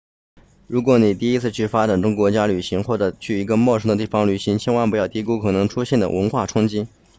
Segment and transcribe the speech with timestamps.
[0.65, 6.87] 如果你第一次去发展中国家旅行或者去一个陌生的地方旅行千万不要低估可能出现的文化冲击